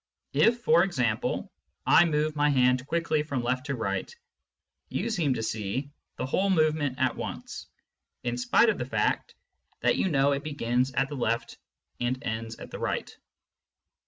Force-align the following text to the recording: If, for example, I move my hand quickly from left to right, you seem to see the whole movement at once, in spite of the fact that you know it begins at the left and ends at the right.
If, 0.33 0.61
for 0.63 0.83
example, 0.83 1.51
I 1.85 2.05
move 2.05 2.35
my 2.35 2.49
hand 2.49 2.87
quickly 2.87 3.21
from 3.21 3.43
left 3.43 3.67
to 3.67 3.75
right, 3.75 4.11
you 4.89 5.11
seem 5.11 5.35
to 5.35 5.43
see 5.43 5.91
the 6.15 6.25
whole 6.25 6.49
movement 6.49 6.97
at 6.97 7.15
once, 7.15 7.67
in 8.23 8.35
spite 8.39 8.69
of 8.69 8.79
the 8.79 8.83
fact 8.87 9.35
that 9.81 9.97
you 9.97 10.09
know 10.09 10.31
it 10.31 10.43
begins 10.43 10.91
at 10.93 11.09
the 11.09 11.15
left 11.15 11.59
and 11.99 12.17
ends 12.23 12.55
at 12.55 12.71
the 12.71 12.79
right. 12.79 13.15